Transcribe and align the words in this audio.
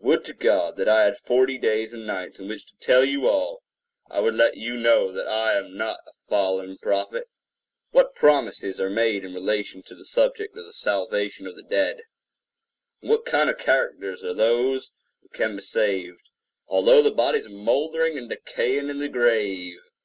Would 0.00 0.24
to 0.24 0.32
God 0.32 0.74
that 0.78 0.88
I 0.88 1.04
had 1.04 1.18
forty 1.18 1.56
days 1.56 1.92
and 1.92 2.04
nights 2.04 2.40
in 2.40 2.48
which 2.48 2.66
to 2.66 2.76
tell 2.80 3.04
you 3.04 3.28
all! 3.28 3.62
I 4.10 4.18
would 4.18 4.34
let 4.34 4.56
you 4.56 4.76
know 4.76 5.12
that 5.12 5.28
I 5.28 5.54
am 5.54 5.76
not 5.76 6.00
a 6.04 6.10
"fallen 6.28 6.78
prophet."11 6.78 7.22
Our 7.22 8.02
Greatest 8.02 8.10
Responsibility[edit] 8.10 8.10
What 8.10 8.14
promises 8.16 8.80
are 8.80 8.90
made 8.90 9.24
in 9.24 9.34
relation 9.34 9.82
to 9.84 9.94
the 9.94 10.04
subject 10.04 10.56
of 10.56 10.64
the 10.64 10.72
salvation 10.72 11.46
of 11.46 11.54
the 11.54 11.62
dead? 11.62 12.02
and 13.02 13.10
what 13.10 13.24
kind 13.24 13.48
of 13.48 13.56
characters 13.58 14.24
are 14.24 14.34
those 14.34 14.90
who 15.22 15.28
can 15.28 15.54
be 15.54 15.62
saved, 15.62 16.28
although 16.66 17.00
their 17.00 17.14
bodies 17.14 17.46
are 17.46 17.50
mouldering 17.50 18.18
and 18.18 18.28
decaying 18.28 18.88
in 18.88 18.98
the 18.98 19.08
grave? 19.08 19.78